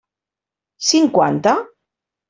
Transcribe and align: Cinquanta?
Cinquanta? 0.93 1.57